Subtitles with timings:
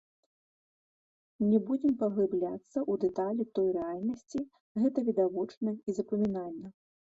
[1.49, 4.41] Не будзем паглыбляцца ў дэталі той рэальнасці,
[4.83, 6.77] гэта відавочна і запамінальна.